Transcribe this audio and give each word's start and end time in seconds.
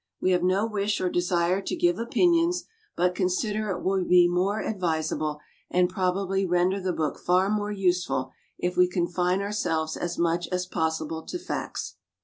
We 0.19 0.31
have 0.31 0.41
no 0.41 0.65
wish 0.65 0.99
or 0.99 1.11
desire 1.11 1.61
to 1.61 1.75
give 1.75 1.99
opinions, 1.99 2.63
but 2.95 3.13
consider 3.13 3.69
it 3.69 3.83
will 3.83 4.03
be 4.03 4.27
more 4.27 4.59
advisable, 4.59 5.39
and 5.69 5.87
probably 5.91 6.43
render 6.43 6.81
the 6.81 6.91
book 6.91 7.19
far 7.19 7.51
more 7.51 7.71
useful, 7.71 8.31
if 8.57 8.75
we 8.75 8.87
confine 8.89 9.43
ourselves 9.43 9.95
as 9.95 10.17
much 10.17 10.47
as 10.51 10.65
possible 10.65 11.21
to 11.27 11.37
facts. 11.37 11.97